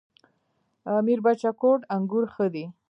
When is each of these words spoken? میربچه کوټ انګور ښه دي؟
میربچه 1.05 1.51
کوټ 1.61 1.79
انګور 1.95 2.23
ښه 2.33 2.45
دي؟ 2.53 2.65